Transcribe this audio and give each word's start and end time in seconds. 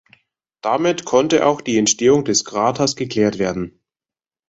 Damit 0.61 1.05
konnte 1.05 1.45
auch 1.45 1.61
die 1.61 1.77
Entstehung 1.77 2.25
des 2.25 2.43
Kraters 2.43 2.95
geklärt 2.95 3.37
werden. 3.37 3.79